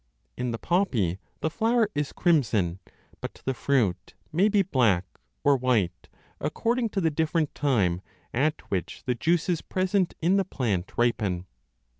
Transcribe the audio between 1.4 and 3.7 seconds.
the flower is crimson, but the